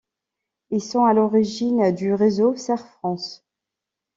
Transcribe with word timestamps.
Ils 0.71 0.81
sont 0.81 1.05
à 1.05 1.13
l'origine 1.13 1.93
du 1.93 2.11
réseau 2.15 2.55
Cerfrance. 2.55 3.45